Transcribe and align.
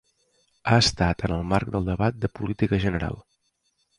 Ha 0.71 0.77
estat 0.83 1.19
en 1.27 1.33
el 1.35 1.43
marc 1.51 1.69
del 1.77 1.85
debat 1.91 2.17
de 2.23 2.31
política 2.39 2.83
general. 2.87 3.21